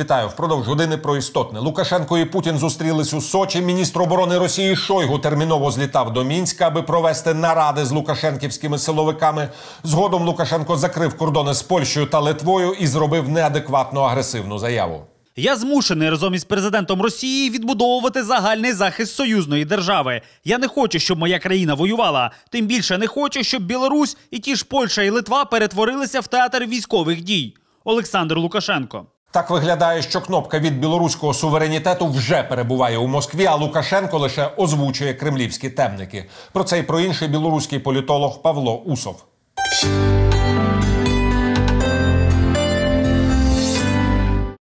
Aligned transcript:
Вітаю 0.00 0.28
впродовж 0.28 0.66
години 0.66 0.96
про 0.96 1.16
істотне. 1.16 1.60
Лукашенко 1.60 2.18
і 2.18 2.24
Путін 2.24 2.58
зустрілись 2.58 3.14
у 3.14 3.20
Сочі. 3.20 3.60
Міністр 3.60 4.02
оборони 4.02 4.38
Росії 4.38 4.76
Шойгу 4.76 5.18
терміново 5.18 5.70
злітав 5.70 6.12
до 6.12 6.24
мінська, 6.24 6.66
аби 6.66 6.82
провести 6.82 7.34
наради 7.34 7.84
з 7.84 7.92
лукашенківськими 7.92 8.78
силовиками. 8.78 9.48
Згодом 9.84 10.26
Лукашенко 10.26 10.76
закрив 10.76 11.16
кордони 11.16 11.54
з 11.54 11.62
Польщею 11.62 12.06
та 12.06 12.20
Литвою 12.20 12.72
і 12.72 12.86
зробив 12.86 13.28
неадекватно 13.28 14.00
агресивну 14.00 14.58
заяву. 14.58 15.02
Я 15.36 15.56
змушений 15.56 16.10
разом 16.10 16.34
із 16.34 16.44
президентом 16.44 17.02
Росії 17.02 17.50
відбудовувати 17.50 18.22
загальний 18.22 18.72
захист 18.72 19.14
союзної 19.14 19.64
держави. 19.64 20.22
Я 20.44 20.58
не 20.58 20.68
хочу, 20.68 20.98
щоб 20.98 21.18
моя 21.18 21.38
країна 21.38 21.74
воювала. 21.74 22.30
Тим 22.50 22.66
більше 22.66 22.98
не 22.98 23.06
хочу, 23.06 23.42
щоб 23.42 23.62
Білорусь 23.62 24.16
і 24.30 24.38
ті 24.38 24.56
ж 24.56 24.64
Польща 24.64 25.02
і 25.02 25.10
Литва 25.10 25.44
перетворилися 25.44 26.20
в 26.20 26.26
театр 26.26 26.64
військових 26.64 27.20
дій. 27.20 27.54
Олександр 27.84 28.38
Лукашенко. 28.38 29.06
Так 29.32 29.50
виглядає, 29.50 30.02
що 30.02 30.20
кнопка 30.20 30.58
від 30.58 30.80
білоруського 30.80 31.34
суверенітету 31.34 32.06
вже 32.06 32.42
перебуває 32.42 32.98
у 32.98 33.06
Москві, 33.06 33.46
а 33.46 33.54
Лукашенко 33.54 34.18
лише 34.18 34.50
озвучує 34.56 35.14
кремлівські 35.14 35.70
темники. 35.70 36.28
Про 36.52 36.64
це 36.64 36.78
й 36.78 36.82
про 36.82 37.00
інший 37.00 37.28
білоруський 37.28 37.78
політолог 37.78 38.42
Павло 38.42 38.78
Усов. 38.78 39.24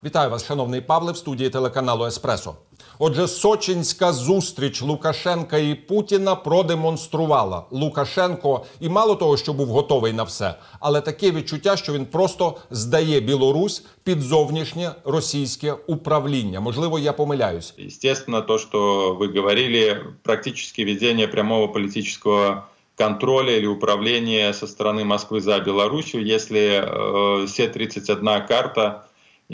Вітаю 0.04 0.30
вас, 0.30 0.46
шановний 0.46 0.82
Павле, 0.82 1.12
в 1.12 1.18
студії 1.18 1.50
телеканалу 1.50 2.06
Еспресо. 2.06 2.56
Отже, 2.99 3.29
сочинська 3.29 4.13
зустріч 4.13 4.83
Лукашенка 4.83 5.59
і 5.59 5.75
Путіна 5.75 6.35
продемонструвала 6.35 7.65
Лукашенко 7.71 8.65
і 8.81 8.89
мало 8.89 9.15
того, 9.15 9.37
що 9.37 9.53
був 9.53 9.69
готовий 9.69 10.13
на 10.13 10.23
все, 10.23 10.55
але 10.81 11.01
таке 11.01 11.31
відчуття, 11.31 11.77
що 11.77 11.93
він 11.93 12.07
просто 12.07 12.57
здає 12.71 13.21
Білорусь 13.21 13.85
під 14.05 14.21
зовнішнє 14.21 14.91
російське 15.05 15.73
управління. 15.73 16.61
Можливо, 16.61 16.99
я 16.99 17.13
помиляюсь. 17.13 17.75
Естественно, 17.79 18.43
то, 18.43 18.59
что 18.59 19.15
вы 19.15 19.29
говорили, 19.39 20.01
практически 20.23 20.85
ведение 20.85 21.29
прямого 21.29 21.69
политического 21.69 22.65
контроля 22.97 23.57
или 23.57 23.67
управления 23.67 24.53
со 24.53 24.67
стороны 24.67 25.05
Москвы 25.05 25.41
за 25.41 25.61
Белоруссию, 25.61 26.25
если 26.27 26.83
э, 26.83 27.47
Се-31 27.47 28.47
карта 28.49 29.05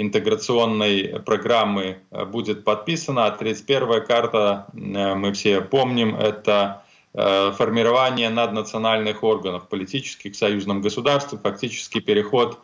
интеграционной 0.01 1.21
программы 1.25 1.99
э, 2.11 2.25
будет 2.25 2.63
подписана. 2.63 3.25
А 3.25 3.31
31 3.31 4.05
карта, 4.05 4.67
э, 4.73 5.15
мы 5.15 5.33
все 5.33 5.61
помним, 5.61 6.15
это 6.15 6.83
э, 7.13 7.51
формирование 7.51 8.29
наднациональных 8.29 9.23
органов 9.23 9.67
политических 9.67 10.33
в 10.33 10.37
союзном 10.37 10.81
государстве, 10.81 11.37
фактически 11.37 11.99
переход 11.99 12.59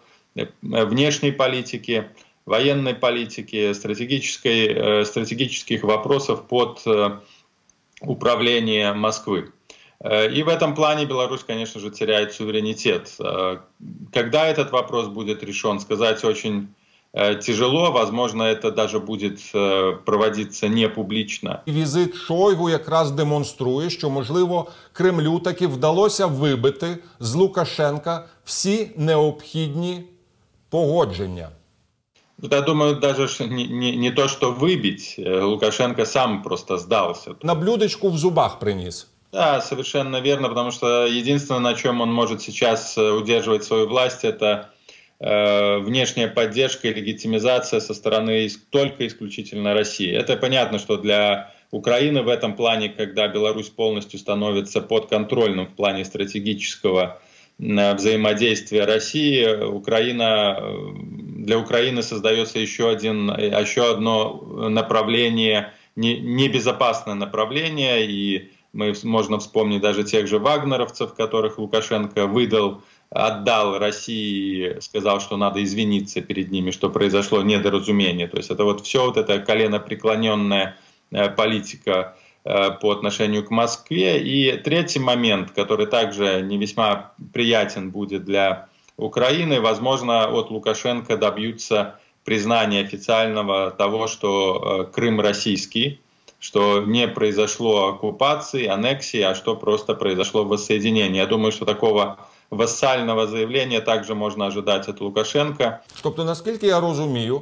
внешней 0.62 1.32
политики, 1.32 2.10
военной 2.46 2.94
политики, 2.94 3.72
стратегической, 3.74 5.06
стратегических 5.06 5.84
вопросов 5.84 6.46
под 6.50 6.84
управление 8.02 8.92
Москвы. 8.92 9.54
И 10.04 10.44
в 10.44 10.50
этом 10.50 10.76
плане 10.76 11.06
Беларусь, 11.06 11.46
конечно 11.46 11.80
же, 11.80 11.90
теряет 11.90 12.34
суверенитет. 12.34 13.18
Когда 14.12 14.46
этот 14.46 14.72
вопрос 14.72 15.08
будет 15.08 15.42
решен, 15.42 15.80
сказать 15.80 16.22
очень 16.26 16.68
тяжело. 17.15 17.91
Возможно, 17.91 18.45
это 18.45 18.71
даже 18.71 19.01
будет 19.01 19.41
э, 19.55 19.97
проводиться 20.05 20.69
не 20.69 20.89
публічно. 20.89 21.61
Візит 21.67 22.15
Шойгу 22.15 22.71
якраз 22.71 23.11
демонструє, 23.11 23.91
що 23.91 24.11
можливо 24.11 24.67
Кремлю 24.93 25.39
таки 25.39 25.67
вдалося 25.67 26.27
вибити 26.27 26.99
з 27.21 27.35
Лукашенка 27.35 28.25
всі 28.45 28.91
необхідні 28.97 30.03
погодження. 30.69 31.49
Я 32.51 32.61
думаю, 32.61 32.95
даже 32.95 33.47
не, 33.47 33.67
не, 33.67 33.97
не 33.97 34.11
то, 34.11 34.29
что 34.29 34.53
выбить, 34.53 35.17
э, 35.19 35.43
Лукашенко 35.43 36.07
сам 36.07 36.43
просто 36.43 36.79
сдался. 36.79 37.35
На 37.43 37.55
блюдечку 37.55 38.09
в 38.11 38.19
зубах 38.19 38.59
принес. 38.59 39.07
Да, 39.33 39.61
совершенно 39.61 40.21
верно, 40.21 40.49
потому 40.49 40.73
что 40.73 41.07
единственное, 41.07 41.61
на 41.61 41.75
чем 41.75 42.01
он 42.01 42.13
может 42.13 42.43
сейчас 42.43 42.99
удерживать 42.99 43.65
свою 43.65 43.87
власть, 43.87 44.25
это 44.25 44.45
Э, 44.45 44.74
внешняя 45.20 46.28
поддержка 46.28 46.90
и 46.90 46.94
легитимизация 46.94 47.80
со 47.80 47.94
стороны 47.94 48.50
только 48.70 49.08
исключительно 49.08 49.74
России. 49.74 50.12
Это 50.12 50.36
понятно, 50.36 50.78
что 50.78 50.98
для 50.98 51.54
Украины 51.72 52.22
в 52.22 52.28
этом 52.28 52.56
плане, 52.56 52.90
когда 52.90 53.28
Беларусь 53.28 53.70
полностью 53.70 54.20
становится 54.20 54.82
подконтрольным 54.82 55.68
в 55.68 55.76
плане 55.76 56.06
стратегического 56.06 57.22
взаимодействия 57.58 58.86
России, 58.86 59.64
Украина, 59.64 60.58
э, 60.60 60.74
для 61.46 61.58
Украины 61.58 62.02
создается 62.04 62.60
еще, 62.60 62.90
один, 62.90 63.30
еще 63.30 63.92
одно 63.92 64.70
направление, 64.70 65.74
небезопасное 65.96 67.14
направление, 67.14 68.06
и 68.06 68.52
мы 68.74 68.94
можно 69.04 69.40
вспомнить 69.40 69.82
даже 69.82 70.04
тех 70.04 70.28
же 70.28 70.38
вагнеровцев, 70.38 71.14
которых 71.14 71.58
Лукашенко 71.58 72.28
выдал 72.28 72.82
отдал 73.10 73.78
России, 73.78 74.78
сказал, 74.80 75.20
что 75.22 75.38
надо 75.38 75.64
извиниться 75.64 76.22
перед 76.22 76.52
ними, 76.52 76.72
что 76.72 76.90
произошло 76.90 77.42
недоразумение. 77.42 78.28
То 78.28 78.38
есть 78.38 78.50
это 78.50 78.64
вот 78.64 78.86
все 78.86 79.06
вот 79.06 79.18
эта 79.18 79.40
коленопреклоненная 79.40 80.78
э, 81.12 81.30
политика 81.30 82.16
э, 82.44 82.72
по 82.72 82.92
отношению 82.92 83.46
к 83.46 83.52
Москве. 83.52 84.22
И 84.22 84.58
третий 84.58 85.00
момент, 85.00 85.52
который 85.52 85.88
также 85.88 86.42
не 86.42 86.58
весьма 86.58 87.14
приятен 87.34 87.92
будет 87.92 88.26
для 88.26 88.68
Украины, 88.98 89.62
возможно, 89.62 90.28
от 90.28 90.50
Лукашенко 90.50 91.18
добьются 91.18 92.00
признания 92.24 92.82
официального 92.82 93.72
того, 93.72 94.08
что 94.08 94.88
э, 94.90 94.94
Крым 94.94 95.22
российский, 95.22 96.02
что 96.40 96.82
не 96.82 97.08
произошло 97.08 97.90
оккупации, 97.90 98.66
аннексии, 98.66 99.22
а 99.22 99.36
что 99.36 99.56
просто 99.56 99.94
произошло 99.94 100.44
воссоединение. 100.44 101.22
Я 101.24 101.28
думаю, 101.28 101.52
что 101.52 101.66
такого 101.66 102.18
вассального 102.58 103.28
заявлення 103.28 103.80
також 103.80 104.10
можна 104.10 104.46
ожидати 104.46 104.92
від 104.92 105.02
Лукашенка. 105.02 105.80
Тобто, 106.02 106.24
наскільки 106.24 106.68
я 106.68 106.80
розумію, 106.80 107.42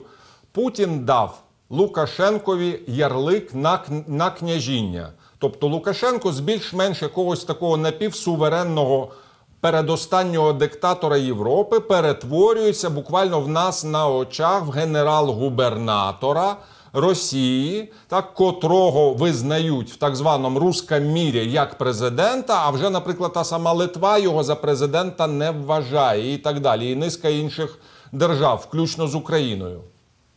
Путін 0.51 1.05
дав 1.05 1.41
Лукашенкові 1.69 2.79
ярлик 2.87 3.53
на 3.53 3.79
на 4.07 4.29
княжіння. 4.31 5.09
Тобто 5.39 5.67
Лукашенко 5.67 6.31
з 6.31 6.39
більш-менш 6.39 7.01
якогось 7.01 7.43
такого 7.43 7.77
напівсуверенного 7.77 9.11
передостаннього 9.59 10.53
диктатора 10.53 11.17
Європи 11.17 11.79
перетворюється 11.79 12.89
буквально 12.89 13.41
в 13.41 13.47
нас 13.47 13.83
на 13.83 14.07
очах 14.09 14.63
в 14.65 14.69
генерал-губернатора. 14.69 16.55
Росії, 16.92 17.92
так 18.08 18.34
котрого 18.34 19.14
визнають 19.14 19.90
в 19.90 19.96
так 19.96 20.16
званому 20.16 20.58
руском 20.58 21.04
мірі 21.04 21.50
як 21.50 21.78
президента. 21.78 22.62
А 22.64 22.70
вже, 22.70 22.90
наприклад, 22.90 23.32
та 23.32 23.44
сама 23.44 23.72
Литва 23.72 24.18
його 24.18 24.42
за 24.42 24.56
президента 24.56 25.26
не 25.26 25.50
вважає, 25.50 26.34
і 26.34 26.38
так 26.38 26.60
далі. 26.60 26.90
І 26.90 26.94
низка 26.96 27.28
інших 27.28 27.78
держав, 28.12 28.66
включно 28.68 29.06
з 29.06 29.14
Україною. 29.14 29.80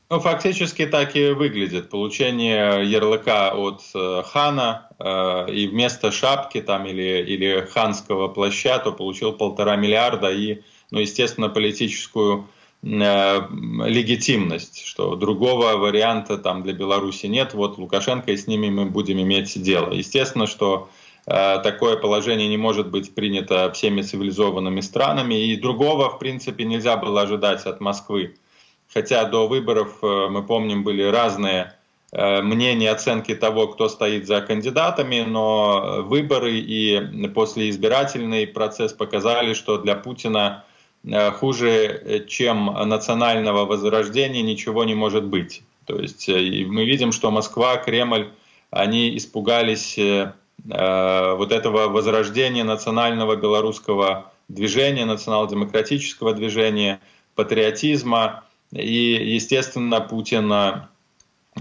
Ну, 0.10 0.20
фактически 0.20 0.86
так 0.88 1.16
и 1.16 1.34
выглядит. 1.34 1.90
Получение 1.90 2.84
ярлыка 2.84 3.52
от 3.56 3.82
э, 3.96 4.24
хана 4.24 4.90
э, 5.00 5.50
и 5.54 5.68
вместо 5.68 6.12
шапки 6.12 6.62
там 6.62 6.86
или, 6.86 7.34
или 7.34 7.62
ханского 7.62 8.28
плаща, 8.28 8.78
то 8.80 8.92
получил 8.92 9.32
полтора 9.32 9.78
миллиарда 9.78 10.32
и, 10.32 10.64
ну, 10.92 11.00
естественно, 11.00 11.48
политическую 11.48 12.38
Э, 12.40 12.65
легитимность, 12.83 14.87
что 14.87 15.17
другого 15.17 15.77
варианта 15.77 16.39
там 16.39 16.63
для 16.63 16.73
Беларуси 16.73 17.27
нет. 17.27 17.55
Вот 17.55 17.79
Лукашенко 17.79 18.33
и 18.33 18.37
с 18.37 18.47
ними 18.47 18.71
мы 18.71 18.87
будем 18.87 19.21
иметь 19.21 19.61
дело. 19.61 19.93
Естественно, 19.93 20.47
что 20.47 20.89
э, 21.27 21.59
такое 21.63 21.97
положение 21.97 22.49
не 22.49 22.57
может 22.57 22.91
быть 22.91 23.15
принято 23.15 23.71
всеми 23.73 24.03
цивилизованными 24.03 24.81
странами, 24.81 25.35
и 25.35 25.57
другого, 25.57 26.11
в 26.11 26.19
принципе, 26.19 26.65
нельзя 26.65 26.97
было 26.97 27.23
ожидать 27.23 27.67
от 27.67 27.81
Москвы. 27.81 28.37
Хотя 28.93 29.25
до 29.25 29.49
выборов, 29.49 29.99
э, 30.03 30.29
мы 30.31 30.45
помним, 30.45 30.85
были 30.85 31.03
разные 31.03 31.73
мнения, 32.13 32.93
оценки 32.93 33.35
того, 33.35 33.67
кто 33.67 33.89
стоит 33.89 34.29
за 34.29 34.41
кандидатами, 34.41 35.25
но 35.27 36.05
выборы 36.05 36.57
и 36.57 37.27
после 37.35 37.69
избирательный 37.69 38.47
процесс 38.47 38.93
показали, 38.93 39.55
что 39.55 39.79
для 39.79 39.97
Путина 39.97 40.59
Э, 40.59 40.76
хуже, 41.33 41.69
э, 41.69 42.25
чем 42.27 42.67
национального 42.67 43.65
возрождения, 43.65 44.43
ничего 44.43 44.85
не 44.85 44.95
может 44.95 45.25
быть. 45.25 45.63
То 45.85 45.99
есть 46.01 46.29
э, 46.29 46.65
мы 46.67 46.85
видим, 46.85 47.13
что 47.13 47.31
Москва, 47.31 47.77
Кремль, 47.77 48.31
они 48.71 49.17
испугались 49.17 49.99
вот 50.65 51.53
этого 51.53 51.89
возрождения 51.89 52.65
национального 52.65 53.37
белорусского 53.37 54.33
движения, 54.49 55.05
национал-демократического 55.05 56.33
движения, 56.33 56.99
патриотизма. 57.37 58.43
И, 58.73 59.35
естественно, 59.35 60.01
Путин 60.01 60.53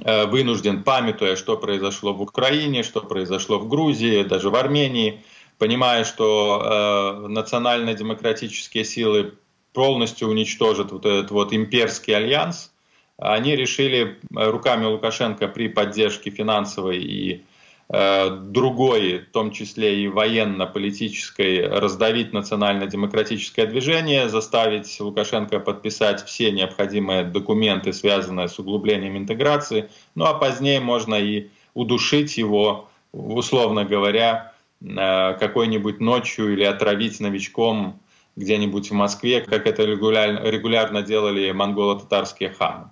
вынужден, 0.04 0.82
памятуя, 0.82 1.36
что 1.36 1.58
произошло 1.58 2.14
в 2.14 2.22
Украине, 2.22 2.82
что 2.82 3.02
произошло 3.02 3.60
в 3.60 3.68
Грузии, 3.68 4.24
даже 4.24 4.50
в 4.50 4.56
Армении, 4.56 5.24
понимая, 5.57 6.04
что 6.04 6.62
э, 7.24 7.28
национально-демократические 7.28 8.86
силы 8.86 9.34
полностью 9.74 10.30
уничтожат 10.30 10.92
вот 10.92 11.06
этот 11.06 11.31
вот 11.31 11.54
имперский 11.54 12.16
альянс, 12.16 12.72
они 13.18 13.56
решили 13.56 14.19
руками 14.31 14.86
Лукашенко 14.86 15.48
при 15.48 15.69
поддержке 15.69 16.31
финансовой 16.31 16.98
и 16.98 17.44
Э, 17.88 18.31
другой, 18.31 19.19
в 19.19 19.31
том 19.31 19.52
числе 19.52 20.04
и 20.04 20.07
военно-политической, 20.07 21.68
раздавить 21.68 22.34
национально-демократическое 22.34 23.68
движение, 23.68 24.28
заставить 24.28 25.00
Лукашенко 25.00 25.60
подписать 25.60 26.25
все 26.25 26.51
необходимые 26.51 27.25
документы, 27.25 27.94
связанные 27.94 28.50
с 28.50 28.58
углублением 28.58 29.18
интеграции, 29.18 29.88
ну 30.16 30.25
а 30.25 30.34
позднее 30.34 30.80
можно 30.80 31.13
и 31.13 31.50
удушить 31.75 32.38
его, 32.38 32.90
условно 33.12 33.86
говоря, 33.86 34.51
э, 34.51 34.55
какой-нибудь 34.81 36.01
ночью 36.01 36.54
или 36.54 36.63
отравить 36.63 37.19
новичком 37.19 38.00
где-нибудь 38.36 38.92
в 38.92 38.94
Москве, 38.94 39.42
как 39.42 39.66
это 39.68 39.83
регулярно, 39.83 40.39
регулярно 40.39 41.01
делали 41.01 41.51
монголо-татарские 41.51 42.50
ханы. 42.50 42.92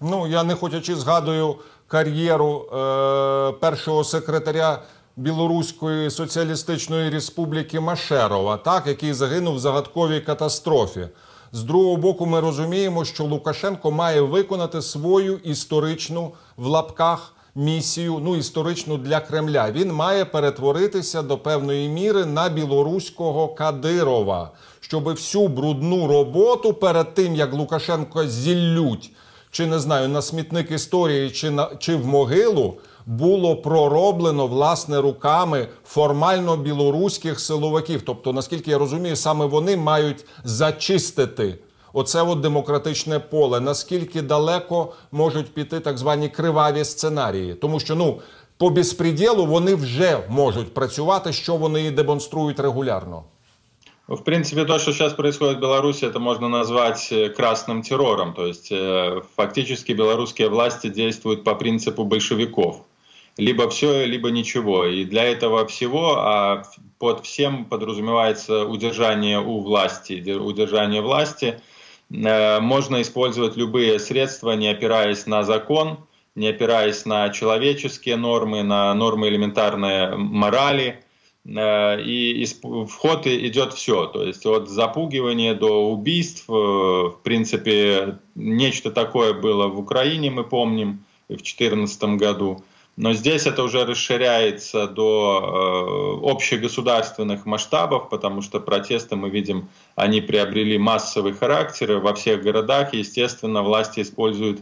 Ну, 0.00 0.26
я 0.26 0.44
не 0.44 0.54
хочучи 0.54 0.94
згадую 0.94 1.56
кар'єру 1.88 2.68
е, 2.72 3.52
першого 3.52 4.04
секретаря 4.04 4.82
Білоруської 5.16 6.10
Соціалістичної 6.10 7.10
Республіки 7.10 7.80
Машерова, 7.80 8.56
так, 8.56 8.86
який 8.86 9.12
загинув 9.12 9.54
в 9.54 9.58
загадковій 9.58 10.20
катастрофі. 10.20 11.08
З 11.52 11.62
другого 11.62 11.96
боку, 11.96 12.26
ми 12.26 12.40
розуміємо, 12.40 13.04
що 13.04 13.24
Лукашенко 13.24 13.90
має 13.90 14.20
виконати 14.20 14.82
свою 14.82 15.36
історичну 15.36 16.32
в 16.56 16.66
лапках 16.66 17.35
місію, 17.56 18.20
ну 18.24 18.36
історичну 18.36 18.98
для 18.98 19.20
Кремля. 19.20 19.70
Він 19.70 19.92
має 19.92 20.24
перетворитися 20.24 21.22
до 21.22 21.38
певної 21.38 21.88
міри 21.88 22.24
на 22.24 22.48
білоруського 22.48 23.48
Кадирова, 23.48 24.50
щоб 24.80 25.04
всю 25.04 25.48
брудну 25.48 26.06
роботу 26.06 26.74
перед 26.74 27.14
тим 27.14 27.34
як 27.34 27.52
Лукашенко 27.52 28.26
зіллють 28.26 29.10
чи 29.56 29.66
не 29.66 29.78
знаю, 29.78 30.08
на 30.08 30.22
смітник 30.22 30.70
історії, 30.70 31.30
чи 31.30 31.50
на 31.50 31.70
чи 31.78 31.96
в 31.96 32.06
могилу 32.06 32.74
було 33.06 33.56
пророблено 33.56 34.46
власне 34.46 35.00
руками 35.00 35.68
формально 35.84 36.56
білоруських 36.56 37.40
силовиків. 37.40 38.02
Тобто, 38.06 38.32
наскільки 38.32 38.70
я 38.70 38.78
розумію, 38.78 39.16
саме 39.16 39.46
вони 39.46 39.76
мають 39.76 40.24
зачистити 40.44 41.58
Оце 41.95 42.21
от 42.21 42.39
демократичне 42.39 43.19
поле. 43.19 43.59
Наскільки 43.59 44.21
далеко 44.21 44.93
можуть 45.11 45.53
піти 45.53 45.79
так 45.79 45.97
звані 45.97 46.29
криваві 46.29 46.85
сценарії, 46.85 47.53
тому 47.53 47.79
що 47.79 47.95
ну 47.95 48.21
по 48.57 48.69
безпреділу 48.69 49.45
вони 49.45 49.75
вже 49.75 50.19
можуть 50.29 50.73
працювати, 50.73 51.33
що 51.33 51.55
вони 51.55 51.83
і 51.83 51.91
демонструють 51.91 52.59
регулярно. 52.59 53.23
В 54.07 54.23
принципе, 54.23 54.65
то, 54.65 54.77
что 54.79 54.91
сейчас 54.91 55.13
происходит 55.13 55.57
в 55.57 55.61
Беларуси, 55.61 56.05
это 56.05 56.19
можно 56.19 56.49
назвать 56.49 57.11
э, 57.11 57.29
красным 57.29 57.81
террором. 57.81 58.33
То 58.33 58.45
есть 58.45 58.69
э, 58.71 59.21
фактически 59.37 59.93
белорусские 59.93 60.49
власти 60.49 60.89
действуют 60.89 61.43
по 61.43 61.55
принципу 61.55 62.03
большевиков. 62.03 62.85
Либо 63.37 63.69
все, 63.69 64.05
либо 64.05 64.29
ничего. 64.29 64.85
И 64.85 65.05
для 65.05 65.23
этого 65.23 65.65
всего, 65.65 66.15
а 66.17 66.63
под 66.99 67.25
всем 67.25 67.65
подразумевается 67.65 68.65
удержание 68.65 69.39
у 69.39 69.61
власти, 69.61 70.33
удержание 70.33 71.01
власти, 71.01 71.45
э, 71.45 71.59
можно 72.08 73.02
использовать 73.02 73.56
любые 73.56 73.98
средства, 73.98 74.52
не 74.52 74.68
опираясь 74.68 75.26
на 75.26 75.42
закон, 75.42 75.98
не 76.34 76.48
опираясь 76.48 77.04
на 77.04 77.30
человеческие 77.30 78.16
нормы, 78.16 78.62
на 78.62 78.94
нормы 78.94 79.28
элементарной 79.28 80.16
морали– 80.16 81.02
Э, 81.46 82.00
и 82.00 82.44
в 82.62 82.90
ход 82.90 83.26
идет 83.26 83.72
все. 83.72 84.06
То 84.06 84.24
есть 84.24 84.44
от 84.46 84.68
запугивания 84.68 85.54
до 85.54 85.90
убийств, 85.90 86.44
э, 86.48 86.52
в 86.52 87.18
принципе, 87.22 88.18
нечто 88.34 88.90
такое 88.90 89.32
было 89.32 89.68
в 89.68 89.78
Украине, 89.78 90.30
мы 90.30 90.44
помним, 90.44 91.04
в 91.28 91.34
2014 91.34 92.16
году. 92.16 92.64
Но 92.96 93.12
здесь 93.12 93.46
это 93.46 93.62
уже 93.62 93.84
расширяется 93.84 94.86
до 94.86 96.22
э, 96.22 96.30
общегосударственных 96.30 97.44
масштабов, 97.44 98.08
потому 98.08 98.40
что 98.40 98.58
протесты, 98.58 99.16
мы 99.16 99.28
видим, 99.28 99.68
они 99.96 100.22
приобрели 100.22 100.78
массовый 100.78 101.34
характер 101.34 101.98
во 101.98 102.14
всех 102.14 102.42
городах. 102.42 102.94
Естественно, 102.94 103.62
власти 103.62 104.00
используют 104.00 104.60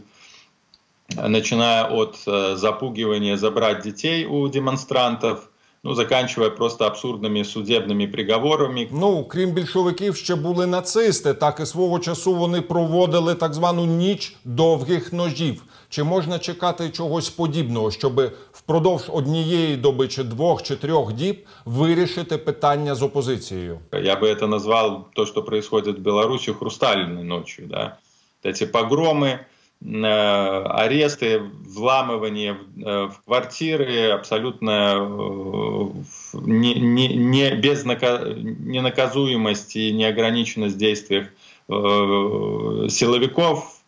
начиная 1.15 1.85
от 1.85 2.17
запугивания 2.57 3.37
забрать 3.37 3.83
детей 3.83 4.25
у 4.25 4.47
демонстрантов– 4.49 5.49
ну 5.85 5.93
заканчивая 5.93 6.49
просто 6.49 6.85
абсурдними 6.85 7.43
судебними 7.43 8.07
приговорами. 8.07 8.87
Ну 8.91 9.23
крім 9.23 9.51
більшовиків, 9.51 10.15
ще 10.15 10.35
були 10.35 10.67
нацисти. 10.67 11.33
Так 11.33 11.59
і 11.59 11.65
свого 11.65 11.99
часу 11.99 12.35
вони 12.35 12.61
проводили 12.61 13.35
так 13.35 13.53
звану 13.53 13.85
ніч 13.85 14.35
довгих 14.45 15.13
ножів. 15.13 15.63
Чи 15.89 16.03
можна 16.03 16.39
чекати 16.39 16.89
чогось 16.89 17.29
подібного, 17.29 17.91
щоб 17.91 18.31
впродовж 18.51 19.03
однієї 19.13 19.77
доби, 19.77 20.07
чи 20.07 20.23
двох, 20.23 20.63
чи 20.63 20.75
трьох 20.75 21.13
діб 21.13 21.45
вирішити 21.65 22.37
питання 22.37 22.95
з 22.95 23.03
опозицією? 23.03 23.79
Я 24.03 24.15
би 24.15 24.35
це 24.35 24.47
назвав 24.47 25.09
то, 25.13 25.25
що 25.25 25.41
відбувається 25.41 25.91
в 25.91 25.97
Білорусі 25.97 26.53
хрустальною 26.53 27.23
ночі. 27.25 27.63
Да? 27.69 27.97
Ці 28.53 28.65
погроми. 28.65 29.39
Э, 29.83 30.63
аресты, 30.69 31.39
вламывание 31.39 32.53
э, 32.53 33.07
в 33.07 33.21
квартиры, 33.25 34.09
абсолютно 34.09 34.95
э, 34.97 35.89
не, 36.41 36.75
не, 36.75 37.15
не 37.15 37.55
без 37.55 37.83
нака, 37.85 38.19
ненаказуемость 38.25 39.75
и 39.75 39.91
неограниченность 39.91 40.75
в 40.75 40.79
действиях 40.79 41.29
силовиков. 41.67 43.81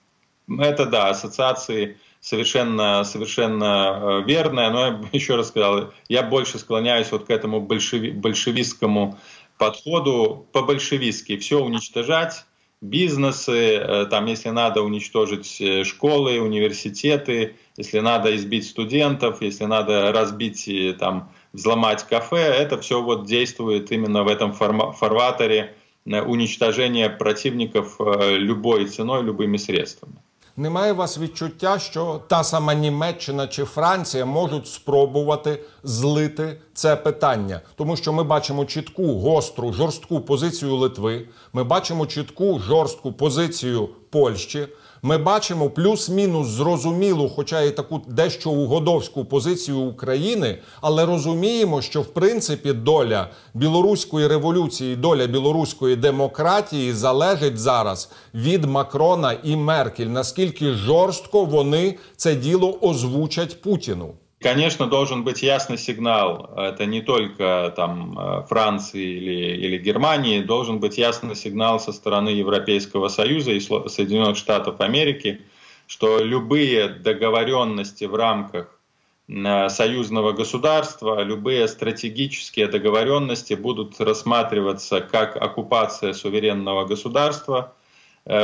Это 0.48 0.88
да, 0.88 1.10
ассоциации 1.10 1.98
совершенно, 2.22 3.04
совершенно 3.04 4.24
верная, 4.25 4.72
но 4.72 4.88
я 4.88 5.00
еще 5.12 5.36
раз 5.36 5.50
сказал, 5.50 5.94
я 6.10 6.24
больше 6.24 6.57
склоняюсь 6.60 7.12
вот 7.12 7.25
к 7.25 7.30
этому 7.30 7.62
большеви, 7.62 8.12
большевистскому 8.12 9.18
подходу, 9.57 10.45
по-большевистски 10.51 11.38
все 11.38 11.63
уничтожать, 11.63 12.45
бизнесы, 12.81 13.75
э, 13.75 14.06
там, 14.06 14.25
если 14.25 14.50
надо 14.50 14.81
уничтожить 14.81 15.59
э, 15.59 15.83
школы, 15.83 16.39
университеты, 16.39 17.56
если 17.75 18.00
надо 18.00 18.35
избить 18.35 18.68
студентов, 18.68 19.41
если 19.41 19.65
надо 19.65 20.12
разбить, 20.12 20.68
э, 20.68 20.94
там, 20.94 21.31
взломать 21.53 22.03
кафе, 22.03 22.38
это 22.38 22.77
все 22.79 23.01
вот 23.01 23.25
действует 23.25 23.91
именно 23.91 24.24
в 24.24 24.27
этом 24.27 24.53
фарватере 24.53 25.75
уничтожения 26.06 27.09
противников 27.09 27.97
любой 28.00 28.86
ценой, 28.86 29.24
любыми 29.24 29.57
средствами. 29.57 30.15
Немає 30.60 30.94
у 30.94 30.96
вас 30.96 31.18
відчуття, 31.18 31.80
що 31.80 32.22
та 32.28 32.44
сама 32.44 32.74
Німеччина 32.74 33.48
чи 33.48 33.64
Франція 33.64 34.26
можуть 34.26 34.68
спробувати 34.68 35.64
злити 35.84 36.62
це 36.74 36.96
питання, 36.96 37.62
тому 37.76 37.96
що 37.98 38.14
ми 38.14 38.24
бачимо 38.24 38.66
чітку 38.66 39.20
гостру 39.20 39.74
жорстку 39.74 40.22
позицію 40.22 40.76
Литви. 40.76 41.28
Ми 41.54 41.64
бачимо 41.64 42.06
чітку 42.06 42.60
жорстку 42.60 43.14
позицію 43.14 43.90
Польщі. 44.10 44.68
Ми 45.01 45.18
бачимо 45.18 45.70
плюс-мінус 45.70 46.48
зрозумілу, 46.48 47.30
хоча 47.36 47.62
і 47.62 47.72
таку 47.72 48.01
дещо 48.08 48.50
угодовську 48.50 49.25
позицію 49.25 49.80
України, 49.80 50.60
але 50.82 51.06
розуміємо, 51.06 51.82
що 51.82 52.01
в 52.01 52.06
принципі 52.06 52.74
доля 52.74 53.30
білоруської 53.54 54.27
революції, 54.27 54.96
доля 54.96 55.27
білоруської 55.27 55.96
демократії 55.96 56.94
залежить 56.94 57.58
зараз 57.58 58.12
від 58.34 58.66
Макрона 58.66 59.34
і 59.44 59.56
Меркель. 59.56 60.06
Наскільки 60.06 60.72
жорстко 60.72 61.46
вони 61.46 61.96
це 62.16 62.36
діло 62.36 62.77
озвучать 62.82 63.62
Путіну? 63.62 64.13
Конечно, 64.39 64.86
должен 64.86 65.24
быть 65.24 65.41
ясный 65.41 65.79
сигнал. 65.79 66.51
Это 66.56 66.86
не 66.86 67.01
только 67.01 67.74
там, 67.75 68.17
э, 68.20 68.44
Франции 68.48 69.03
или, 69.03 69.65
или 69.65 69.77
Германии. 69.79 70.41
Должен 70.41 70.79
быть 70.79 71.00
ясный 71.00 71.36
сигнал 71.36 71.79
со 71.79 71.91
стороны 71.91 72.29
Европейского 72.29 73.08
Союза 73.08 73.51
и 73.51 73.60
Соединенных 73.60 74.38
Штатов 74.38 74.79
Америки, 74.79 75.41
что 75.88 76.20
любые 76.20 76.88
договоренности 76.88 78.03
в 78.03 78.13
рамках 78.13 78.79
э, 79.27 79.70
союзного 79.70 80.34
государства, 80.34 81.24
любые 81.24 81.67
стратегические 81.67 82.67
договоренности 82.67 83.56
будут 83.56 84.00
рассматриваться 84.00 85.01
как 85.01 85.36
оккупация 85.36 86.13
суверенного 86.13 86.86
государства– 86.86 87.74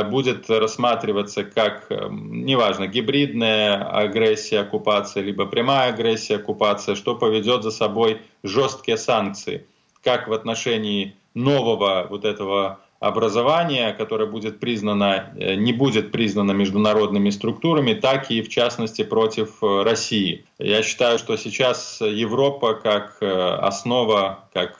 будет 0.02 0.48
рассматриваться 0.48 1.44
как, 1.44 1.86
э, 1.90 2.08
неважно, 2.10 2.86
гибридная 2.86 3.84
агрессия, 3.84 4.60
оккупация, 4.60 5.22
либо 5.22 5.44
прямая 5.44 5.90
агрессия, 5.90 6.36
оккупация, 6.36 6.94
что 6.94 7.14
поведет 7.14 7.62
за 7.62 7.70
собой 7.70 8.22
жесткие 8.42 8.96
санкции, 8.96 9.66
как 10.02 10.28
в 10.28 10.32
отношении 10.32 11.16
нового 11.34 12.06
вот 12.08 12.24
этого 12.24 12.80
образования, 12.98 13.92
которое 13.92 14.24
будет 14.24 14.58
признано, 14.58 15.34
э, 15.36 15.54
не 15.56 15.74
будет 15.74 16.12
признано 16.12 16.52
международными 16.52 17.28
структурами, 17.28 17.92
так 17.92 18.30
и 18.30 18.40
в 18.40 18.48
частности 18.48 19.04
против 19.04 19.62
России. 19.62 20.46
Я 20.58 20.82
считаю, 20.82 21.18
что 21.18 21.36
сейчас 21.36 22.00
Европа 22.00 22.72
как 22.74 23.18
основа, 23.20 24.48
как, 24.54 24.78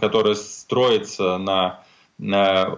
которая 0.00 0.34
строится 0.34 1.38
на 1.38 1.84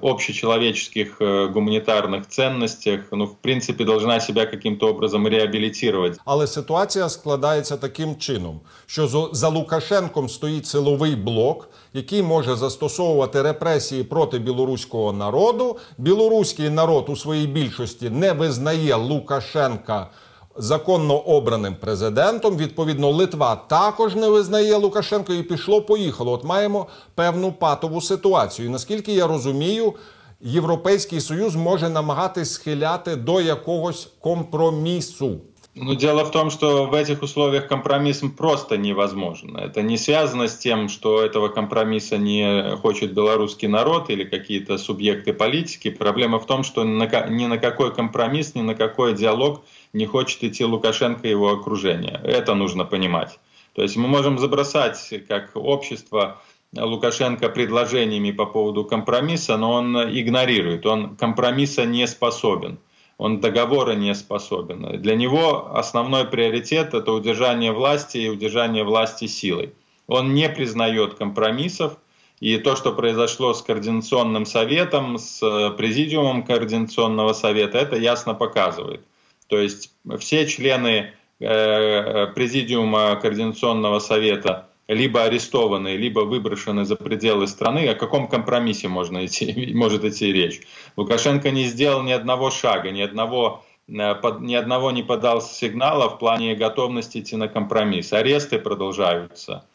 общечеловеческих 0.02 1.20
гуманитарных 1.20 2.26
ценностях, 2.28 3.00
ну, 3.12 3.26
в 3.26 3.34
принципе, 3.34 3.84
должна 3.84 4.20
себя 4.20 4.46
каким-то 4.46 4.88
образом 4.88 5.28
реабілітувати. 5.28 6.18
Але 6.24 6.46
ситуація 6.46 7.08
складається 7.08 7.76
таким 7.76 8.16
чином, 8.16 8.60
що 8.86 9.30
за 9.32 9.48
Лукашенком 9.48 10.28
стоїть 10.28 10.66
силовий 10.66 11.16
блок, 11.16 11.68
який 11.92 12.22
може 12.22 12.56
застосовувати 12.56 13.42
репресії 13.42 14.04
проти 14.04 14.38
білоруського 14.38 15.12
народу. 15.12 15.78
Білоруський 15.98 16.70
народ 16.70 17.04
у 17.08 17.16
своїй 17.16 17.46
більшості 17.46 18.10
не 18.10 18.32
визнає 18.32 18.94
Лукашенка 18.94 20.10
законно 20.56 21.18
обраним 21.18 21.74
президентом. 21.74 22.56
Відповідно, 22.56 23.10
Литва 23.10 23.56
також 23.56 24.14
не 24.14 24.28
визнає 24.28 24.76
Лукашенко 24.76 25.32
і 25.32 25.42
пішло. 25.42 25.82
Поїхало. 25.82 26.32
От 26.32 26.44
маємо 26.44 26.86
певну 27.14 27.52
патову 27.52 28.00
ситуацію. 28.00 28.68
І 28.68 28.72
наскільки 28.72 29.12
я 29.12 29.26
розумію, 29.26 29.94
Європейський 30.40 31.20
Союз 31.20 31.56
може 31.56 31.88
намагатись 31.88 32.52
схиляти 32.52 33.16
до 33.16 33.40
якогось 33.40 34.08
компромісу. 34.20 35.40
Ну, 35.76 35.96
дело 35.96 36.24
в 36.24 36.30
том, 36.30 36.50
что 36.50 36.86
в 36.86 36.94
этих 36.94 37.22
условиях 37.22 37.66
компромисс 37.66 38.22
просто 38.36 38.76
невозможен. 38.76 39.56
Это 39.56 39.82
не 39.82 39.98
связано 39.98 40.46
с 40.46 40.56
тем, 40.56 40.88
что 40.88 41.20
этого 41.20 41.48
компромисса 41.48 42.16
не 42.16 42.76
хочет 42.76 43.12
белорусский 43.12 43.66
народ 43.66 44.08
или 44.08 44.22
какие-то 44.22 44.78
субъекты 44.78 45.32
политики. 45.32 45.90
Проблема 45.90 46.38
в 46.38 46.46
том, 46.46 46.62
что 46.62 46.84
ни 46.84 47.46
на 47.46 47.58
какой 47.58 47.92
компромисс, 47.92 48.54
ни 48.54 48.62
на 48.62 48.76
какой 48.76 49.14
диалог 49.14 49.64
не 49.92 50.06
хочет 50.06 50.44
идти 50.44 50.64
Лукашенко 50.64 51.26
и 51.26 51.30
его 51.30 51.50
окружение. 51.50 52.20
Это 52.22 52.54
нужно 52.54 52.84
понимать. 52.84 53.40
То 53.74 53.82
есть 53.82 53.96
мы 53.96 54.06
можем 54.06 54.38
забросать 54.38 55.12
как 55.26 55.56
общество 55.56 56.40
Лукашенко 56.72 57.48
предложениями 57.48 58.30
по 58.30 58.46
поводу 58.46 58.84
компромисса, 58.84 59.56
но 59.56 59.72
он 59.72 59.96
игнорирует, 59.96 60.86
он 60.86 61.16
компромисса 61.16 61.84
не 61.84 62.06
способен 62.06 62.78
он 63.18 63.40
договора 63.40 63.92
не 63.92 64.14
способен. 64.14 65.00
Для 65.00 65.14
него 65.14 65.76
основной 65.76 66.26
приоритет– 66.26 66.94
это 66.94 67.12
удержание 67.12 67.72
власти 67.72 68.18
и 68.18 68.28
удержание 68.28 68.84
власти 68.84 69.26
силой. 69.26 69.72
Он 70.06 70.34
не 70.34 70.48
признает 70.48 71.14
компромиссов, 71.14 71.96
и 72.40 72.58
то, 72.58 72.76
что 72.76 72.92
произошло 72.92 73.54
с 73.54 73.62
Координационным 73.62 74.44
советом, 74.44 75.18
с 75.18 75.40
э, 75.42 75.70
президиумом 75.76 76.42
Координационного 76.42 77.32
совета, 77.32 77.78
это 77.78 77.96
ясно 77.96 78.34
показывает. 78.34 79.00
То 79.46 79.58
есть 79.58 79.92
все 80.18 80.46
члены 80.46 81.12
э, 81.38 82.26
президиума 82.34 83.16
Координационного 83.16 84.00
совета 84.00 84.68
либо 84.88 85.24
арестованы, 85.24 85.96
либо 85.96 86.20
выброшены 86.20 86.84
за 86.84 86.96
пределы 86.96 87.46
страны, 87.46 87.88
о 87.88 87.94
каком 87.94 88.28
компромиссе 88.28 88.88
можно 88.88 89.24
идти, 89.24 89.72
может 89.74 90.04
идти 90.04 90.32
речь? 90.32 90.60
Лукашенко 90.96 91.50
не 91.50 91.64
сделал 91.64 92.02
ни 92.02 92.12
одного 92.12 92.50
шага, 92.50 92.90
ни 92.90 93.00
одного, 93.00 93.64
э, 93.88 94.14
ни 94.40 94.54
одного 94.54 94.90
не 94.90 95.02
подал 95.02 95.40
сигнала 95.40 96.10
в 96.10 96.18
плане 96.18 96.54
готовности 96.54 97.18
идти 97.18 97.36
на 97.36 97.48
компромисс. 97.48 98.12
Аресты 98.12 98.58
продолжаются, 98.58 99.66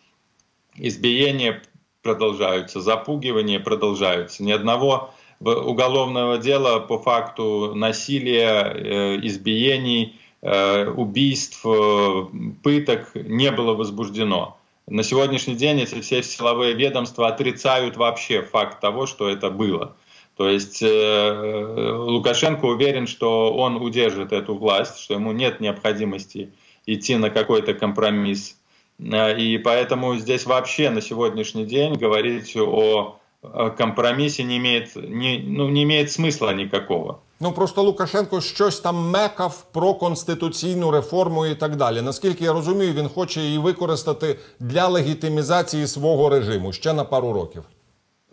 избиения 0.75 1.63
продолжаются, 2.03 2.79
запугивания 2.79 3.59
продолжаются. 3.59 4.43
Ни 4.43 4.51
одного 4.51 5.11
уголовного 5.39 6.37
дела 6.37 6.79
по 6.79 6.99
факту 6.99 7.73
насилия, 7.73 8.63
э, 8.63 9.19
избиений, 9.23 10.19
э, 10.41 10.87
убийств, 10.87 11.65
пыток 12.61 13.15
не 13.15 13.51
было 13.51 13.73
возбуждено. 13.73 14.58
На 14.89 15.03
сегодняшний 15.03 15.53
день 15.53 15.81
эти 15.81 16.01
все 16.01 16.23
силовые 16.23 16.73
ведомства 16.73 17.27
отрицают 17.27 17.95
вообще 17.95 18.41
факт 18.41 18.81
того, 18.81 19.05
что 19.05 19.29
это 19.29 19.51
было. 19.51 19.95
То 20.35 20.49
есть 20.49 20.81
э, 20.81 21.93
Лукашенко 21.95 22.65
уверен, 22.65 23.05
что 23.05 23.53
он 23.53 23.75
удержит 23.75 24.31
эту 24.31 24.55
власть, 24.55 24.99
что 24.99 25.13
ему 25.13 25.31
нет 25.31 25.59
необходимости 25.59 26.53
идти 26.87 27.17
на 27.17 27.29
какой-то 27.29 27.75
компромисс. 27.75 28.57
Э, 28.99 29.37
и 29.37 29.59
поэтому 29.59 30.15
здесь 30.15 30.47
вообще 30.47 30.89
на 30.89 31.01
сегодняшний 31.01 31.65
день 31.65 31.93
говорить 31.93 32.57
о 32.57 33.19
компромісі 33.77 34.43
не 34.43 34.57
имеет, 34.57 34.95
не, 34.95 35.43
ну, 35.47 35.69
не 35.69 35.83
имеет 35.83 36.11
смисла 36.11 36.53
никакого. 36.53 37.19
Ну 37.40 37.52
просто 37.52 37.82
Лукашенко 37.82 38.40
щось 38.40 38.80
там 38.80 39.10
мекав 39.10 39.64
про 39.72 39.94
конституційну 39.94 40.90
реформу 40.90 41.46
і 41.46 41.54
так 41.54 41.76
далі. 41.76 42.02
Наскільки 42.02 42.44
я 42.44 42.52
розумію, 42.52 42.92
він 42.92 43.08
хоче 43.08 43.40
її 43.40 43.58
використати 43.58 44.38
для 44.60 44.88
легітимізації 44.88 45.86
свого 45.86 46.28
режиму 46.28 46.72
ще 46.72 46.92
на 46.92 47.04
пару 47.04 47.32
років. 47.32 47.62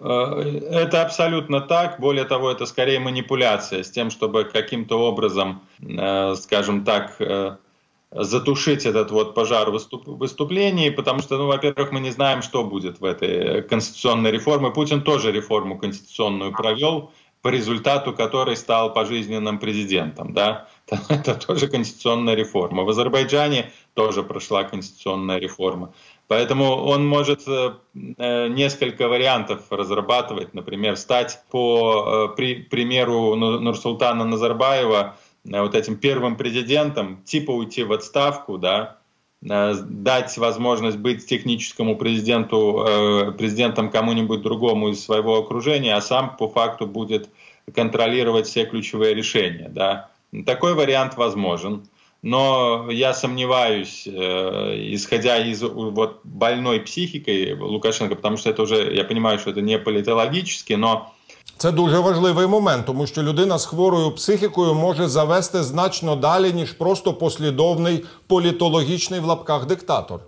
Это 0.02 0.96
абсолютно 0.96 1.62
так. 1.62 2.00
Более 2.00 2.26
того, 2.26 2.50
это 2.50 2.66
скорее 2.66 3.00
манипуляция 3.00 3.84
с 3.84 3.92
тем, 3.92 4.10
чтобы 4.10 4.52
каким-то 4.52 5.00
образом, 5.00 5.60
скажем 6.36 6.84
так, 6.84 7.22
затушить 8.12 8.86
этот 8.86 9.12
вот 9.12 9.36
пожар 9.36 9.70
выступ, 9.70 10.08
выступлений, 10.08 10.92
потому 10.92 11.22
что, 11.22 11.38
ну, 11.38 11.46
во-первых, 11.46 11.92
мы 11.92 12.00
не 12.00 12.12
знаем, 12.12 12.42
что 12.42 12.64
будет 12.64 13.00
в 13.00 13.06
этой 13.06 13.62
конституционной 13.62 14.32
реформе. 14.32 14.72
Путин 14.72 15.02
тоже 15.02 15.32
реформу 15.32 15.78
конституционную 15.78 16.52
провел, 16.52 17.12
по 17.47 17.49
результату 17.49 18.13
которой 18.13 18.57
стал 18.57 18.93
пожизненным 18.93 19.61
президентом, 19.61 20.35
да, 20.35 20.67
это 21.09 21.37
тоже 21.37 21.69
конституционная 21.69 22.35
реформа. 22.35 22.83
В 22.83 22.89
Азербайджане 22.89 23.71
тоже 23.95 24.25
прошла 24.25 24.65
конституционная 24.65 25.39
реформа. 25.39 25.93
Поэтому 26.27 26.75
он 26.75 27.07
может 27.07 27.47
э, 27.47 27.75
э, 28.19 28.49
несколько 28.49 29.07
вариантов 29.07 29.61
разрабатывать, 29.71 30.55
например, 30.55 30.97
стать 30.97 31.39
по 31.49 32.31
э, 32.33 32.37
при, 32.37 32.65
примеру 32.65 33.37
Нурсултана 33.37 34.25
Назарбаева 34.25 35.17
вот 35.45 35.77
этим 35.77 35.99
первым 35.99 36.37
президентом, 36.37 37.23
типа 37.25 37.53
уйти 37.53 37.85
в 37.85 37.93
отставку, 37.93 38.59
да, 38.59 38.99
дать 39.43 40.37
возможность 40.39 40.97
быть 40.97 41.27
техническому 41.27 41.97
президенту, 41.97 42.85
э, 42.87 43.33
президентом 43.33 43.91
кому-нибудь 43.91 44.43
другому 44.43 44.89
из 44.89 45.05
своего 45.05 45.39
окружения, 45.39 45.95
а 45.95 46.01
сам 46.01 46.37
по 46.37 46.49
факту 46.49 46.87
будет 46.87 47.29
контролировать 47.75 48.47
все 48.47 48.65
ключевые 48.65 49.15
решения. 49.15 49.69
Да. 49.69 50.11
Такой 50.45 50.75
вариант 50.75 51.17
возможен. 51.17 51.87
Но 52.23 52.89
я 52.91 53.15
сомневаюсь, 53.15 54.09
исходя 54.09 55.37
из 55.39 55.63
вот, 55.63 56.21
больной 56.25 56.81
психикой 56.81 57.55
Лукашенко, 57.55 58.17
потому 58.17 58.37
что 58.37 58.51
это 58.51 58.63
уже, 58.63 58.93
я 58.95 59.05
понимаю, 59.05 59.39
что 59.39 59.51
это 59.51 59.61
не 59.61 59.79
политологически, 59.79 60.73
но 60.73 61.13
Це 61.66 61.72
дуже 61.72 62.00
важливий 62.00 62.48
момент, 62.48 62.86
тому 62.86 63.08
що 63.08 63.24
людина 63.24 63.58
з 63.58 63.66
хворою 63.66 64.12
психікою 64.12 64.74
може 64.74 65.08
завести 65.08 65.64
значно 65.64 66.16
далі, 66.16 66.54
ніж 66.54 66.74
просто 66.74 67.14
послідовний 67.14 68.06
політологічний 68.28 69.20
в 69.20 69.26
лапках 69.26 69.66
диктатор. 69.66 70.20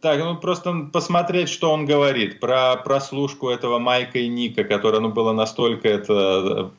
Так, 0.00 0.18
ну 0.20 0.36
просто 0.36 0.88
посмотреть, 0.92 1.48
что 1.48 1.72
он 1.72 1.86
говорит 1.86 2.38
про 2.38 2.76
прослушку 2.84 3.48
этого 3.48 3.80
Майка 3.80 4.20
и 4.20 4.28
Ника, 4.28 4.62
которая 4.62 5.00
ну, 5.00 5.08
была 5.08 5.32
настолько 5.32 5.88
это, 5.88 6.70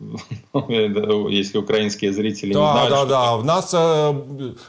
если 1.29 1.57
украинские 1.57 2.13
зрители 2.13 2.53
да, 2.53 2.59
не 2.59 2.71
знают. 2.71 2.89
Да, 2.89 3.05
да, 3.05 3.05
да. 3.05 3.35
В 3.35 3.45
нас 3.45 3.73
е, 3.73 4.15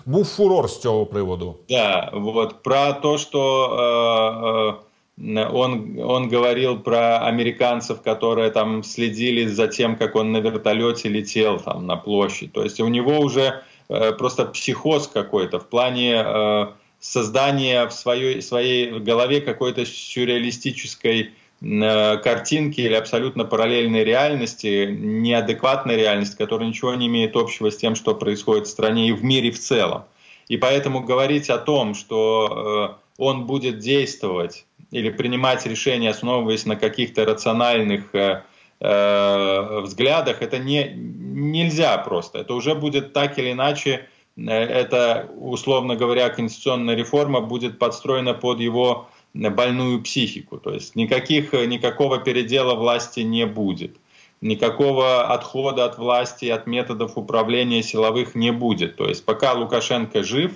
був 0.07 0.25
фурор 0.25 0.71
з 0.71 0.81
цього 0.81 1.07
приводу. 1.07 1.55
Да, 1.69 2.11
вот 2.13 2.63
про 2.63 2.93
то, 2.93 3.19
что 3.19 4.79
э, 4.79 4.85
он, 5.22 6.00
он 6.00 6.30
говорил 6.30 6.80
про 6.80 7.26
американцев, 7.26 8.02
которые 8.02 8.52
там 8.52 8.84
следили 8.84 9.46
за 9.46 9.68
тем, 9.68 9.98
как 9.98 10.16
он 10.16 10.32
на 10.32 10.38
вертолете 10.38 11.10
летел 11.10 11.60
там 11.60 11.86
на 11.86 11.98
площадь. 11.98 12.54
То 12.54 12.64
есть 12.64 12.80
у 12.80 12.88
него 12.88 13.20
уже 13.20 13.62
э, 13.90 14.14
просто 14.14 14.46
психоз 14.46 15.08
какой-то 15.08 15.60
в 15.60 15.68
плане 15.68 16.24
э, 16.26 16.68
создания 17.00 17.86
в 17.88 17.92
своей, 17.92 18.42
своей 18.42 19.00
голове 19.00 19.42
какой-то 19.42 19.86
сюрреалистической 19.86 21.32
э, 21.62 22.18
картинки 22.18 22.80
или 22.80 22.94
абсолютно 22.94 23.44
параллельной 23.44 24.06
реальности, 24.06 24.88
неадекватной 24.90 25.98
реальности, 25.98 26.38
которая 26.38 26.70
ничего 26.70 26.94
не 26.96 27.08
имеет 27.08 27.36
общего 27.36 27.72
с 27.72 27.78
тем, 27.78 27.96
что 27.96 28.16
происходит 28.16 28.68
в 28.68 28.70
стране 28.70 29.10
и 29.10 29.12
в 29.12 29.24
мире 29.24 29.52
в 29.52 29.60
целом. 29.60 30.06
И 30.48 30.56
поэтому 30.56 31.02
говорить 31.02 31.50
о 31.50 31.58
том, 31.58 31.94
что 31.94 32.98
э, 32.98 33.22
он 33.22 33.46
будет 33.46 33.80
действовать 33.80 34.66
или 34.92 35.10
принимать 35.10 35.66
решения, 35.66 36.10
основываясь 36.10 36.66
на 36.66 36.76
каких-то 36.76 37.26
рациональных 37.26 38.14
э, 38.14 38.44
э, 38.80 39.80
взглядах, 39.82 40.42
это 40.42 40.58
не, 40.58 40.92
нельзя 40.96 41.98
просто. 42.00 42.40
Это 42.40 42.54
уже 42.54 42.76
будет 42.76 43.14
так 43.14 43.38
или 43.38 43.52
иначе, 43.52 44.08
э, 44.36 44.50
это, 44.50 45.30
условно 45.38 45.96
говоря, 45.96 46.30
конституционная 46.30 46.96
реформа 46.96 47.42
будет 47.42 47.78
подстроена 47.78 48.34
под 48.34 48.60
его 48.60 49.10
больную 49.34 50.02
психику. 50.02 50.58
То 50.58 50.74
есть 50.74 50.96
никаких, 50.96 51.54
никакого 51.54 52.18
передела 52.18 52.74
власти 52.74 53.20
не 53.20 53.46
будет. 53.46 53.96
Никакого 54.42 55.28
отхода 55.28 55.86
от 55.86 55.98
власти, 55.98 56.46
от 56.46 56.66
методов 56.66 57.18
управления 57.18 57.84
силовых 57.84 58.34
не 58.34 58.52
будет. 58.52 58.96
То 58.96 59.08
есть 59.08 59.24
пока 59.24 59.54
Лукашенко 59.54 60.24
жив, 60.24 60.54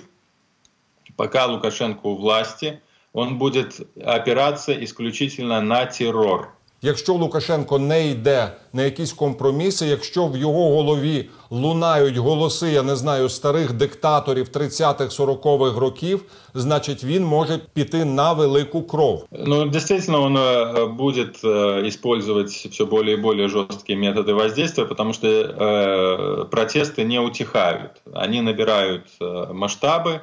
пока 1.16 1.46
Лукашенко 1.46 2.06
у 2.06 2.16
власти– 2.16 2.80
он 3.13 3.37
будет 3.37 3.79
опираться 4.05 4.73
исключительно 4.83 5.61
на 5.61 5.85
террор. 5.85 6.49
якщо 6.81 7.13
Лукашенко 7.13 7.79
не 7.79 8.07
йде 8.07 8.51
на 8.73 8.83
якісь 8.83 9.13
компроміси, 9.13 9.85
якщо 9.85 10.27
в 10.27 10.37
його 10.37 10.69
голові 10.69 11.29
лунають 11.49 12.17
голоси, 12.17 12.71
я 12.71 12.83
не 12.83 12.95
знаю, 12.95 13.29
старих 13.29 13.73
диктаторів 13.73 14.47
30-х, 14.47 15.19
40-х 15.19 15.79
років, 15.79 16.23
значить 16.53 17.03
він 17.03 17.25
може 17.25 17.59
піти 17.73 18.05
на 18.05 18.33
велику 18.33 18.81
кров. 18.81 19.25
Ну, 19.31 19.65
действительно, 19.65 20.21
он 20.21 20.37
э, 20.37 20.87
будет 20.87 21.43
э, 21.43 21.87
использовать 21.87 22.49
все 22.49 22.85
более 22.85 23.13
и 23.13 23.21
более 23.21 23.47
жесткие 23.47 23.99
методы 23.99 24.33
воздействия, 24.33 24.85
потому 24.85 25.13
что 25.13 25.27
э, 25.27 26.45
протесты 26.51 27.03
не 27.03 27.19
утихают. 27.19 27.91
Они 28.13 28.41
набирают 28.41 29.03
э, 29.21 29.53
масштабы, 29.53 30.21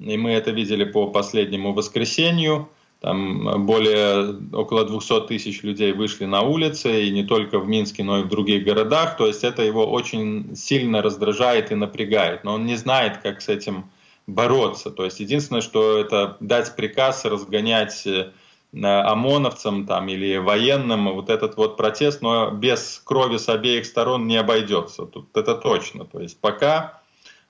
И 0.00 0.16
мы 0.16 0.30
это 0.30 0.50
видели 0.50 0.84
по 0.84 1.08
последнему 1.08 1.72
воскресенью. 1.72 2.68
Там 3.00 3.64
более 3.64 4.36
около 4.52 4.84
200 4.84 5.28
тысяч 5.28 5.62
людей 5.62 5.92
вышли 5.92 6.26
на 6.26 6.42
улицы, 6.42 7.06
и 7.06 7.10
не 7.10 7.22
только 7.22 7.58
в 7.58 7.66
Минске, 7.66 8.02
но 8.04 8.20
и 8.20 8.22
в 8.22 8.28
других 8.28 8.64
городах. 8.64 9.16
То 9.16 9.26
есть 9.26 9.42
это 9.42 9.62
его 9.62 9.86
очень 9.86 10.54
сильно 10.54 11.00
раздражает 11.00 11.72
и 11.72 11.74
напрягает. 11.74 12.44
Но 12.44 12.54
он 12.54 12.66
не 12.66 12.76
знает, 12.76 13.18
как 13.18 13.40
с 13.40 13.48
этим 13.48 13.90
бороться. 14.26 14.90
То 14.90 15.04
есть 15.04 15.20
единственное, 15.20 15.62
что 15.62 15.98
это 15.98 16.36
дать 16.40 16.76
приказ 16.76 17.24
разгонять 17.24 18.06
э, 18.06 18.32
ОМОНовцам 18.74 19.86
там, 19.86 20.08
или 20.08 20.36
военным 20.36 21.14
вот 21.14 21.30
этот 21.30 21.56
вот 21.56 21.78
протест, 21.78 22.20
но 22.20 22.50
без 22.50 23.00
крови 23.02 23.38
с 23.38 23.48
обеих 23.48 23.86
сторон 23.86 24.26
не 24.26 24.36
обойдется. 24.36 25.06
Тут 25.06 25.34
это 25.36 25.54
точно. 25.54 26.04
То 26.04 26.20
есть 26.20 26.38
пока 26.38 26.99
э, 26.99 26.99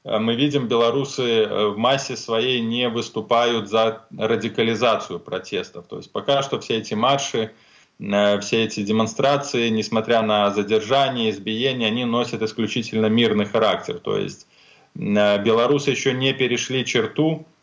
мы 0.05 0.35
видим, 0.35 0.67
белорусы 0.67 1.23
э, 1.23 1.67
в 1.69 1.77
массе 1.77 2.17
своей 2.17 2.61
не 2.61 2.89
выступают 2.89 3.69
за 3.69 4.07
радикализацию 4.17 5.21
протестов. 5.21 5.87
То 5.87 5.99
есть 5.99 6.11
пока 6.11 6.43
что 6.43 6.59
все 6.59 6.79
эти 6.79 6.95
марши, 6.95 7.53
э, 7.99 8.41
все 8.41 8.65
эти 8.65 8.83
демонстрации, 8.83 9.69
несмотря 9.69 10.23
на 10.23 10.51
задержание, 10.51 11.31
избиение, 11.31 11.89
они 11.89 12.07
носят 12.07 12.41
исключительно 12.41 13.07
мирный 13.07 13.45
характер. 13.45 13.99
То 13.99 14.17
есть 14.17 14.47
э, 14.95 15.43
белорусы 15.43 15.91
еще 15.91 16.15
не 16.15 16.33
перешли 16.33 16.87
черту, 16.87 17.45
э, 17.45 17.60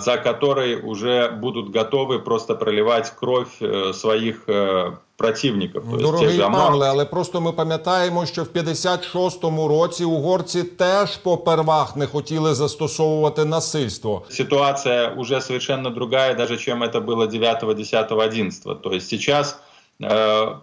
за 0.00 0.16
которой 0.16 0.74
уже 0.74 1.28
будут 1.28 1.70
готовы 1.70 2.18
просто 2.18 2.54
проливать 2.54 3.10
кровь 3.10 3.60
э, 3.60 3.92
своих 3.92 4.48
э, 4.48 4.92
противников. 5.16 5.84
То 5.84 5.90
есть 5.90 5.98
те 5.98 6.04
Дорогий 6.04 6.36
же 6.36 6.44
ОМОН. 6.44 6.60
Павле, 6.60 6.86
але 6.86 7.04
просто 7.04 7.40
ми 7.40 7.52
пам'ятаємо, 7.52 8.26
що 8.26 8.44
в 8.44 8.46
56-му 8.46 9.68
році 9.68 10.04
угорці 10.04 10.62
теж 10.62 11.16
попервах 11.16 11.96
не 11.96 12.06
хотіли 12.06 12.54
застосовувати 12.54 13.44
насильство. 13.44 14.22
ситуация 14.30 15.14
уже 15.16 15.40
совершенно 15.40 15.90
другая, 15.90 16.34
даже 16.34 16.56
чем 16.56 16.82
это 16.82 17.00
было 17.00 17.26
9, 17.26 17.76
10, 17.76 18.12
11. 18.12 18.82
То 18.82 18.92
есть 18.92 19.08
сейчас 19.08 19.52
э, 19.52 19.71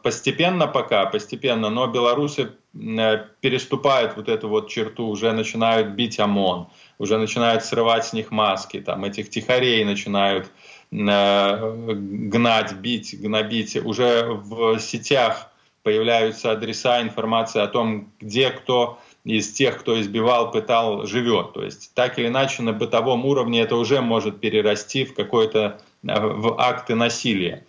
постепенно 0.03 0.67
пока, 0.67 1.07
постепенно, 1.07 1.71
но 1.71 1.87
белорусы 1.87 2.53
э, 2.75 3.25
переступают 3.41 4.17
вот 4.17 4.29
эту 4.29 4.49
вот 4.49 4.69
черту, 4.69 5.09
уже 5.09 5.33
начинают 5.33 5.89
бить 5.89 6.19
ОМОН, 6.19 6.69
уже 6.99 7.19
начинают 7.19 7.65
срывать 7.65 8.07
с 8.07 8.13
них 8.13 8.31
маски, 8.31 8.81
там 8.81 9.05
этих 9.05 9.31
тихарей 9.31 9.85
начинают 9.85 10.51
э, 10.93 11.95
гнать, 11.95 12.73
бить, 12.75 13.21
гнобить. 13.21 13.77
Уже 13.77 14.25
в 14.27 14.79
сетях 14.79 15.51
появляются 15.83 16.53
адреса, 16.53 17.01
информация 17.01 17.63
о 17.63 17.69
том, 17.69 18.13
где 18.21 18.51
кто 18.51 18.99
из 19.25 19.53
тех, 19.53 19.79
кто 19.79 20.01
избивал, 20.01 20.51
пытал, 20.51 21.07
живет. 21.07 21.53
То 21.53 21.63
есть 21.63 21.95
так 21.95 22.19
или 22.19 22.29
иначе 22.29 22.63
на 22.63 22.73
бытовом 22.73 23.25
уровне 23.27 23.61
это 23.61 23.77
уже 23.77 24.01
может 24.01 24.41
перерасти 24.41 25.05
в 25.05 25.15
какой-то 25.15 25.81
э, 26.07 26.21
в 26.21 26.61
акты 26.61 26.95
насилия. 26.95 27.65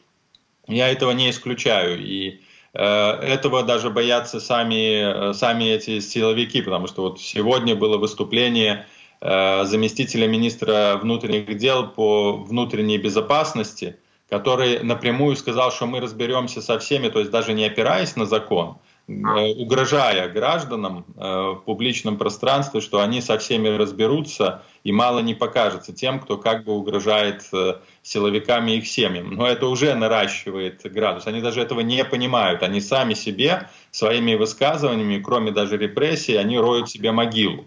Я 0.67 0.89
этого 0.89 1.11
не 1.11 1.29
исключаю. 1.29 1.99
И 1.99 2.41
э, 2.73 2.83
этого 2.83 3.63
даже 3.63 3.89
боятся 3.89 4.39
сами, 4.39 5.31
э, 5.31 5.33
сами 5.33 5.65
эти 5.65 5.99
силовики, 5.99 6.61
потому 6.61 6.87
что 6.87 7.01
вот 7.03 7.19
сегодня 7.19 7.75
было 7.75 7.97
выступление 7.97 8.85
э, 9.21 9.65
заместителя 9.65 10.27
министра 10.27 10.99
внутренних 11.01 11.57
дел 11.57 11.87
по 11.87 12.33
внутренней 12.33 12.97
безопасности, 12.97 13.97
который 14.29 14.81
напрямую 14.83 15.35
сказал, 15.35 15.71
что 15.71 15.87
мы 15.87 15.99
разберемся 15.99 16.61
со 16.61 16.79
всеми, 16.79 17.09
то 17.09 17.19
есть 17.19 17.31
даже 17.31 17.53
не 17.53 17.65
опираясь 17.65 18.15
на 18.15 18.25
закон, 18.25 18.77
угрожая 19.07 20.29
гражданам 20.29 21.05
э, 21.15 21.21
в 21.21 21.63
публичном 21.65 22.17
пространстве, 22.17 22.81
что 22.81 23.01
они 23.01 23.21
со 23.21 23.37
всеми 23.37 23.67
разберутся 23.67 24.63
и 24.83 24.91
мало 24.91 25.19
не 25.19 25.33
покажется 25.33 25.93
тем, 25.93 26.19
кто 26.19 26.37
как 26.37 26.63
бы 26.63 26.73
угрожает 26.73 27.43
э, 27.53 27.75
силовикам 28.03 28.67
и 28.67 28.77
их 28.77 28.87
семьям. 28.87 29.33
Но 29.33 29.47
это 29.47 29.67
уже 29.67 29.93
наращивает 29.95 30.81
градус. 30.83 31.27
Они 31.27 31.41
даже 31.41 31.61
этого 31.61 31.81
не 31.81 32.03
понимают. 32.05 32.63
Они 32.63 32.79
сами 32.79 33.13
себе 33.13 33.69
своими 33.91 34.35
высказываниями, 34.35 35.21
кроме 35.21 35.51
даже 35.51 35.77
репрессий, 35.77 36.35
они 36.35 36.57
роют 36.57 36.89
себе 36.89 37.11
могилу. 37.11 37.65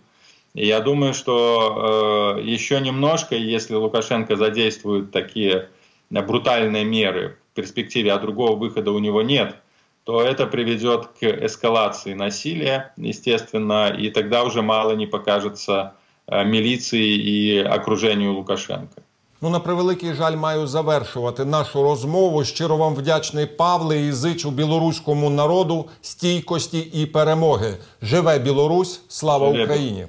И 0.54 0.66
я 0.66 0.80
думаю, 0.80 1.14
что 1.14 2.38
э, 2.38 2.42
еще 2.42 2.80
немножко, 2.80 3.34
если 3.34 3.74
Лукашенко 3.74 4.36
задействует 4.36 5.10
такие 5.10 5.68
э, 6.10 6.22
брутальные 6.22 6.84
меры 6.84 7.38
в 7.52 7.56
перспективе, 7.56 8.12
а 8.12 8.18
другого 8.18 8.56
выхода 8.56 8.92
у 8.92 8.98
него 9.00 9.22
нет, 9.22 9.56
то 10.03 10.21
это 10.21 10.45
приведет 10.47 11.05
к 11.19 11.23
эскалации 11.45 12.13
насилия, 12.15 12.93
естественно, 12.97 13.89
и 13.99 14.09
тогда 14.09 14.43
уже 14.43 14.61
мало 14.61 14.95
не 14.95 15.07
покажется 15.07 15.91
э, 16.27 16.45
милиции 16.45 17.13
и 17.15 17.57
окружению 17.59 18.33
Лукашенко. 18.33 19.01
Ну, 19.41 19.49
на 19.49 19.59
превеликий 19.59 20.13
жаль, 20.13 20.35
маю 20.35 20.67
завершувати 20.67 21.45
нашу 21.45 21.83
розмову. 21.83 22.43
Щиро 22.43 22.77
вам 22.77 22.95
вдячний 22.95 23.45
Павле 23.45 24.01
і 24.01 24.11
зичу 24.11 24.51
білоруському 24.51 25.29
народу 25.29 25.85
стійкості 26.01 26.79
і 26.79 27.05
перемоги. 27.05 27.77
Живе 28.01 28.39
Білорусь! 28.39 29.01
Слава 29.07 29.51
Живе. 29.51 29.63
Україні! 29.63 30.07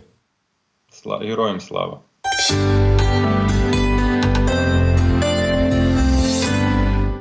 Сла- 1.05 1.27
Героям 1.29 1.61
слава! 1.61 2.01